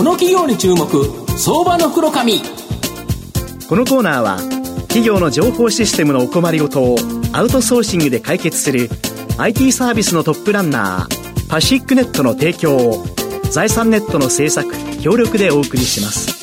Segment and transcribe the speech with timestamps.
[0.00, 0.88] この企業に注目
[1.36, 2.40] 相場の袋紙
[3.68, 4.38] このコーナーは
[4.84, 6.96] 企業の情報システムのお困りごとを
[7.34, 8.88] アウトソーシングで解決する
[9.36, 13.04] IT サービスのトップランナーパシックネットの提供を
[13.50, 14.72] 財産ネットの制作
[15.02, 16.39] 協力でお送りします。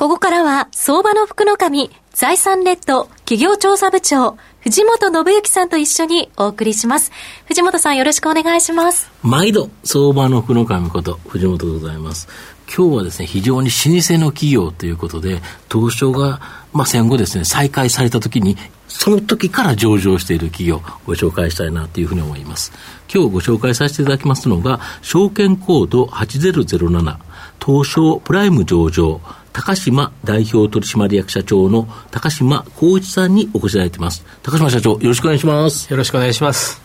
[0.00, 7.12] ここからは相場の福の神財産ネット企業調査部長藤本信之さんと一緒にお送りします。
[7.44, 9.10] 藤本さんよろしくお願いします。
[9.22, 12.28] 毎度、相場の福の神こと、藤本でございます。
[12.66, 16.40] 今日はですね、非常に老舗の企業ということで、東証が、
[16.72, 18.56] まあ、戦後ですね、再開された時に、
[18.88, 22.72] その時から上場している企業ご紹介したいなというふうに思います。
[23.12, 27.16] 今日ご紹介させていただきますのが、証券コード8007、
[27.64, 29.20] 東証プライム上場、
[29.52, 34.24] 高島代表取締役社長の高島光一さんにお越しいただいています。
[34.42, 35.90] 高島社長、よろしくお願いします。
[35.90, 36.80] よろしくお願いします。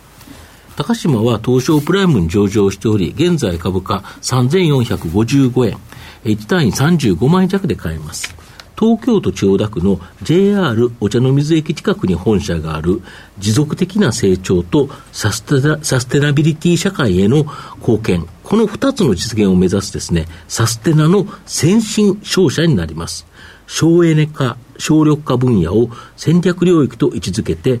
[0.76, 5.78] 高島は東証プライムに上場しており、現在株価3455円、
[6.24, 8.34] 1単位35万円弱で買えます。
[8.78, 13.00] 東京都千代田区の JR お茶の水駅近くに本社がある
[13.38, 15.42] 持続的な成長とサス
[16.06, 17.46] テナビリティ社会への
[17.78, 18.26] 貢献。
[18.44, 23.26] この二つの実現を目指すですね、サステナの先進商社になります。
[23.66, 27.80] 省エネ化、省力化分野を戦略領域と位置づけて、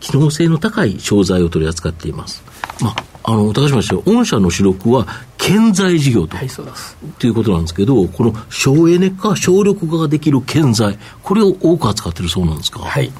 [0.00, 2.42] 機能性の高い商材を取り扱っています。
[2.80, 5.06] まあ、あの、高島氏御社の主力は、
[5.46, 6.96] 建材事業と、はい、そうです。
[7.20, 12.80] ということなんですけど、この省エネ化、省力化ができる建材、これを多く扱っているそうなんですか？
[12.80, 13.12] はい。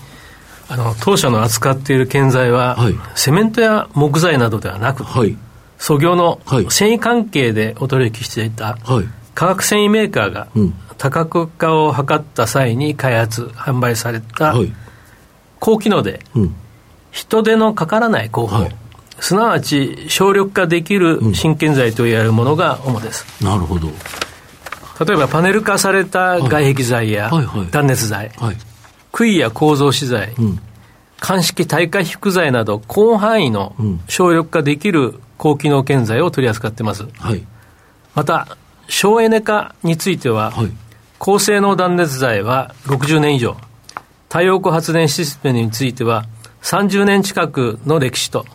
[0.68, 5.36] あの、当社の扱っている建材は、はい、セメントや木材などではなく、はい、
[5.78, 8.76] 創業の繊維関係でお取引していた、
[9.36, 10.48] 化学繊維メーカーが、
[10.98, 14.56] 多角化を図った際に開発、販売された、
[15.60, 16.24] 高機能で、
[17.12, 18.76] 人手のかからない工法、はい、
[19.20, 23.26] すなわち省力化できる新建材といわれるものが主です。
[23.40, 23.88] うん、なるほど。
[25.04, 27.30] 例えばパネル化された外壁材や
[27.70, 28.56] 断熱材、はい、
[29.12, 30.58] 杭や構造資材、うん、
[31.20, 33.74] 鑑識耐火被覆材など広範囲の
[34.08, 37.06] 省力化できる高機能建材を取り扱っています。
[37.18, 37.44] はい、
[38.14, 38.56] また、
[38.88, 40.52] 省エネ化については、
[41.18, 43.56] 高性能断熱材は60年以上、
[44.28, 46.26] 太陽光発電システムについては
[46.62, 48.46] 30年近くの歴史と、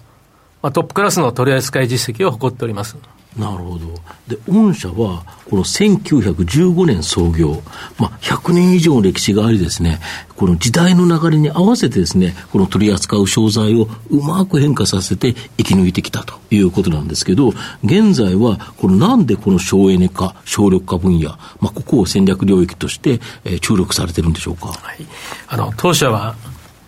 [0.61, 2.97] まあ、トップクラスの取り扱い実績を誇っております。
[3.37, 3.95] なるほど。
[4.27, 7.63] で、御社は、この1915年創業、
[7.97, 10.01] まあ、100年以上の歴史がありですね、
[10.35, 17.53] この時代の流れに合わせてですね、この取り扱う商材をうまく変化させて生き抜いてきたということなんですけど、
[17.85, 21.29] 現在は、このなんでこの省エネ化、省力化分野、
[21.61, 24.67] まあ、ここを戦略領域として、えー、注力されてるんでしょうか？
[24.67, 25.07] はい。
[25.47, 26.35] あの、当社は、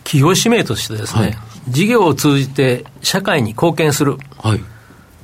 [0.03, 1.38] 企業使命としてですね、はい、
[1.68, 4.18] 事業を通じて社会に貢献する。
[4.38, 4.63] はい。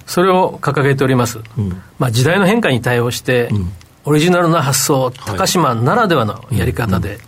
[0.10, 1.70] それを掲げております、うん、
[2.00, 3.72] まあ、時代の変化に対応して、うん、
[4.06, 7.20] オリジナルな発想、高島ならではのやり方で、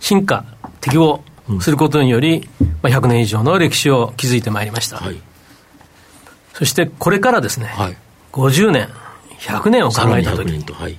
[0.00, 0.46] 進化、
[0.80, 1.22] 適合
[1.60, 2.48] することにより、
[2.82, 5.20] まあ、100年以上の歴史を築いてまいりました、はい、
[6.54, 7.96] そしてこれからですね、はい、
[8.32, 8.88] 50年、
[9.40, 10.96] 100年を考えたときに、はい、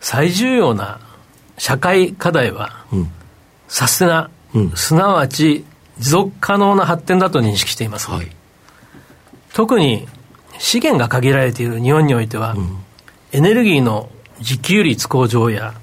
[0.00, 1.00] 最重要な
[1.56, 3.10] 社会課題は、うん、
[3.66, 4.30] サステナ、
[4.74, 5.64] すなわち
[5.98, 8.08] 持続可能な発展だと認識しています。
[9.52, 10.06] 特に
[10.58, 12.78] 資源が限られている日本においては、うん、
[13.32, 14.10] エネルギーの
[14.40, 15.74] 自給率向上や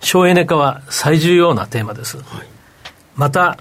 [0.00, 2.26] 省エネ化は最重要なテーマです、はい、
[3.16, 3.58] また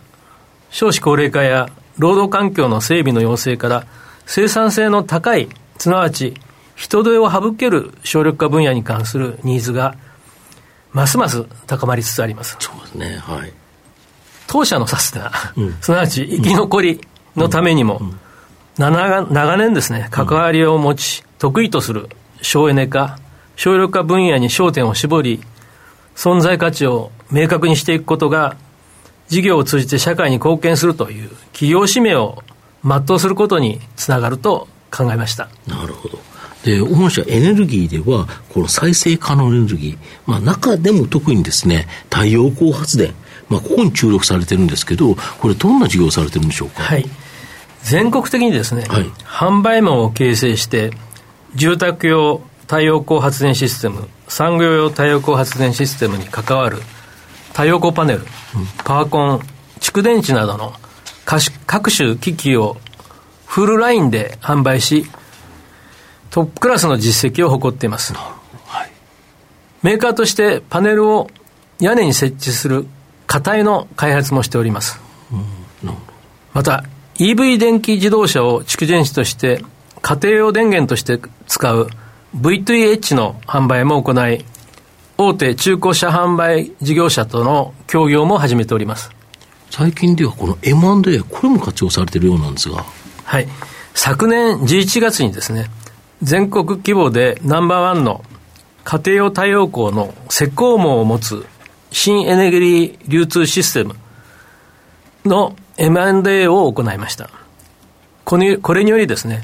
[0.69, 3.87] 少子高齢化や労働環境の整備の要請から
[4.25, 6.33] 生産性の高いすなわち
[6.75, 9.95] 人手を省ける省力化分野に関するニーズが
[10.91, 12.57] ますます高まりつつあります。
[12.59, 13.17] そうですね。
[13.17, 13.53] はい
[14.47, 17.01] 当社のサステナ、うん、すなわち生き残り
[17.35, 18.19] のためにも、うん
[18.77, 22.09] 長年ですね、関わりを持ち、得意とする
[22.41, 23.19] 省エネ化、
[23.55, 25.41] 省力化分野に焦点を絞り、
[26.13, 28.57] 存在価値を明確にしていくことが、
[29.29, 32.43] 事業を通じて社会に貢献するという企業使命を
[32.83, 35.49] 全うすることにつながると考えました。
[35.67, 36.19] なるほど。
[36.63, 43.13] で、御社エネルギーでは、この再生可能エネルギー、まあ中でも特にですね、太陽光発電、
[43.49, 46.83] まあここに注力されてるんですけど、これどんな事業をされてるんでしょうか？
[46.83, 47.05] はい。
[47.83, 50.91] 全国的にですね、はい、販売網を形成して、
[51.53, 56.77] 住宅用太陽光発電システム、産業用太陽光発電システムに関わる
[57.49, 58.25] 太陽光パネル、うん、
[58.83, 59.39] パワコン、
[59.79, 60.73] 蓄電池などの
[61.67, 62.77] 各種機器を
[63.45, 65.05] フルラインで販売し、
[66.31, 68.13] トップクラスの実績を誇っています。
[68.13, 68.91] はい、
[69.83, 71.29] メーカーとしてパネルを
[71.79, 72.87] 屋根に設置する
[73.35, 75.01] 架体の開発もしております。
[75.33, 75.93] うん、
[76.53, 76.85] また、
[77.15, 79.61] EV 電気自動車を蓄電池として
[80.01, 81.89] 家庭用電源として使う
[82.37, 84.45] V2H の販売も行い、
[85.17, 89.11] 大手中古車販売事業者との協業も始めております。
[89.69, 92.85] 最近ではこの M&A、これも活用されているようなんですが。
[93.25, 93.47] はい。
[93.93, 95.69] 昨年11月にですね、
[96.21, 98.23] 全国規模でナンバーワンの
[98.85, 101.45] 家庭用太陽光の石膏網を持つ
[101.97, 103.95] 新エネルギー流通システム
[105.23, 107.29] の M&A を行いました。
[108.25, 109.43] これこれによりですね、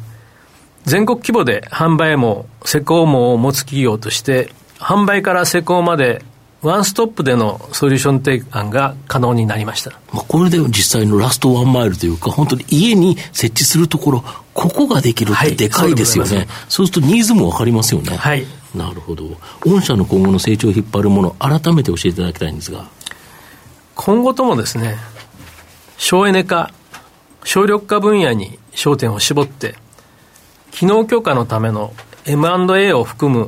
[0.83, 4.49] 全国規模で販売網、施工網を持つ企業として、
[4.79, 6.25] 販売から施工まで
[6.61, 9.91] ワンストップでのソリューション提案が可能になりました。
[10.13, 14.23] まあ、これで実際のラストワンマイルというか、本当に家に設置するところ、
[14.53, 16.37] ここができるってでかいですよね。
[16.37, 18.15] はい、そうするとニーズもわかりますよね。
[18.15, 18.45] はい。
[18.75, 19.25] なるほど。
[19.61, 22.85] 御社の今後の成長を引っ張るもの、改めて教えていただきたいんですが。
[23.95, 24.97] 今後ともですね、
[25.97, 26.71] 省エネ化、
[27.43, 29.75] 省力化分野に焦点を絞って、
[30.71, 31.93] 機能強化のための
[32.25, 33.47] M&A を含む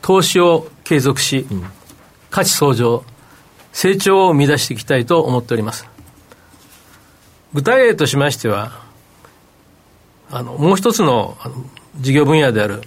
[0.00, 1.64] 投資を継続し、うん、
[2.30, 3.04] 価値相乗、
[3.72, 5.86] 成長を生み出していきたいと思っております。
[7.52, 8.72] 具体例としましては、
[10.30, 11.36] あの、もう一つの
[11.98, 12.82] 事業分野である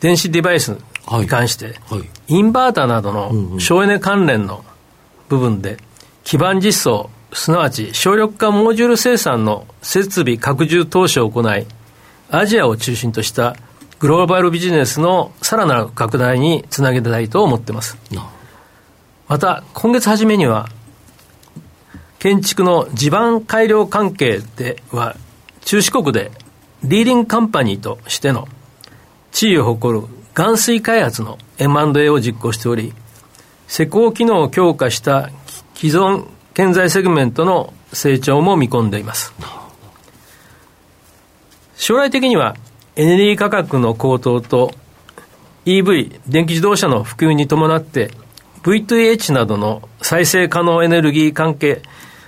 [0.00, 0.76] 電子デバイス
[1.10, 4.64] に関して、はいはい、インバーターなどの省エネ関連の
[5.28, 5.78] 部分で、
[6.24, 11.66] 基盤実装、すなわち省力化モジュール生産の設備拡充投資を行い、
[12.30, 13.56] アジアを中心とした
[14.00, 17.96] グローバルビジネスのさらなる拡大につなげたいと思っています。
[19.30, 20.68] また、今月初めには、
[22.18, 25.14] 建築の地盤改良関係では、
[25.60, 26.32] 中四国で
[26.82, 28.48] リーディングカンパニーとしての
[29.30, 30.06] 地位を誇る
[30.36, 32.92] 岩水開発の M&A を実行しており、
[33.68, 35.30] 施工機能を強化した
[35.76, 39.32] 既存建材セグメントの成長も見込んでいます。
[41.76, 42.56] 将来的には
[42.96, 44.72] エネルギー価格の高騰と
[45.66, 48.10] EV、電気自動車の普及に伴って
[48.62, 51.82] V2H などの再生可能エネルギー関係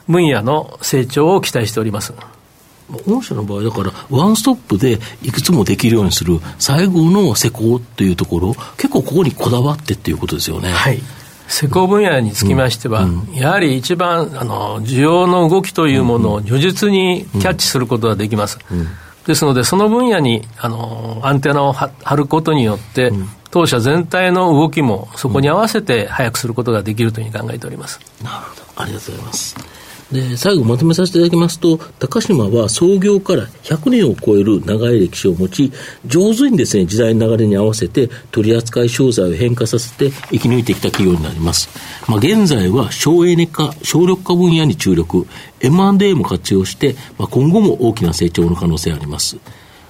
[0.08, 2.14] 分野の成長を期待しております。
[3.06, 10.70] 御社の場合だから、ワンストップでいくつもできるようにする最後の施工っていうところ、結構ここにこだわってっていうことですよね。
[10.70, 11.00] はい。
[11.48, 18.58] 施工分野につきましては、うんうん、やはり一番あの需要の動きというものを如実にキャッチすることができます。
[18.70, 18.88] うん
[19.26, 28.00] ですので、その分野にあのアンテナを張ることによって、うん、当社全体の動きもそこに合わせて早くすることができるというふうに考えております。
[28.24, 28.62] なるほど。
[28.82, 29.56] ありがとうございます。
[30.10, 35.70] で、最後まとめさせていただきますと、高島は創業から100年を超える長い歴史を持ち、
[36.06, 41.68] 上手にですね、時代の流れに合わせて取扱い商材を変化させて生き抜いてきた企業になります。
[42.08, 45.26] まあ、現在は省エネ化、省力化分野に注力、
[45.60, 49.36] M&A も活用して、まあ、今後も大きな成長の可能性あります。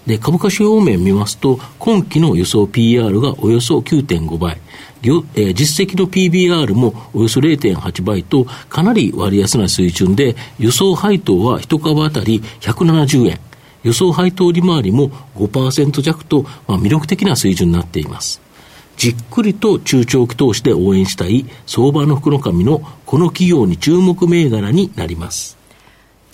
[0.07, 4.59] で、株価指標面見ますと、今期の予想 PR がおよそ9.5倍、
[5.03, 13.41] えー、実績の PBR もおよそ0.8倍と、かなり割安な水準で、予想配当は1株当たり170円。
[13.83, 18.41] 予想配当利回りも5%弱と、まあ、魅力的な水準になっています。
[18.97, 25.57] じっくりと中長期投資で応援したい相場の福の神のこの企業に注目銘柄になります。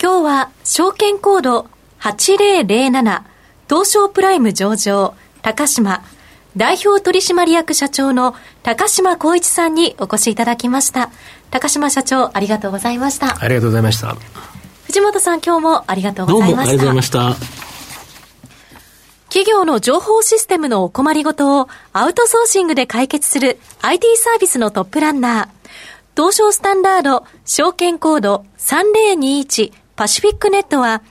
[0.01, 1.67] 今日は証券コード
[1.99, 3.23] 8007
[3.69, 5.13] 東証プライム上場
[5.43, 6.03] 高島
[6.57, 11.11] 代表取締役社長の高島光一さんにお越しいただきました。
[11.51, 13.37] 高島社長、ありがとうございました。
[13.39, 14.15] ありがとうございました。
[14.85, 16.53] 藤本さん、今日もありがとうございました。
[16.53, 17.59] どうもありがとうございました。
[19.29, 25.47] 企業の情報システムのお困りごとをアウトソーシングで解決する IT サービスのトップランナー。
[26.17, 31.03] 東証スタンダード証券コード3021パシフィックネットは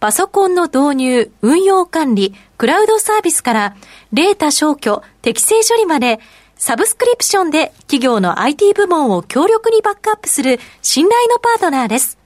[0.00, 3.76] パソコンの導入、運用管理、クラウドサービスから、
[4.12, 6.20] データ消去、適正処理まで、
[6.58, 12.18] サブスクリプションで企業の IT 部門を強力にバックアップする信頼のパートナーです。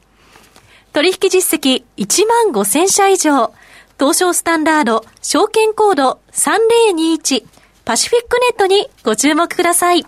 [0.92, 3.52] 取引実績1万5000社以上、
[3.98, 7.44] 東証スタンダード、証券コード3021、
[7.84, 10.06] パシフィックネットにご注目ください。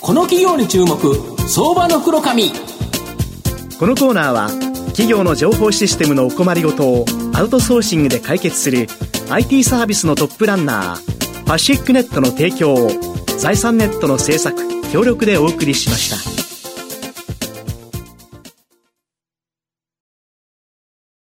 [0.00, 0.96] この企業に注目、
[1.48, 2.50] 相場の黒髪。
[3.78, 7.04] このコーナーは、企業の情報システムのお困りごとを
[7.34, 8.86] アウトソーシングで解決する
[9.30, 12.90] IT サービスのトップランナーパシックネットの提供を
[13.38, 14.56] 財産ネットの制作
[14.90, 16.47] 協力でお送りしました。